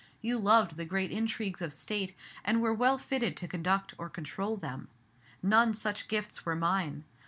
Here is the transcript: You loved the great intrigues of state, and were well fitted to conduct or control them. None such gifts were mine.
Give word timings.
You 0.19 0.39
loved 0.39 0.77
the 0.77 0.85
great 0.85 1.11
intrigues 1.11 1.61
of 1.61 1.71
state, 1.71 2.15
and 2.43 2.59
were 2.59 2.73
well 2.73 2.97
fitted 2.97 3.37
to 3.37 3.47
conduct 3.47 3.93
or 3.99 4.09
control 4.09 4.57
them. 4.57 4.87
None 5.43 5.75
such 5.75 6.07
gifts 6.07 6.43
were 6.43 6.55
mine. 6.55 7.03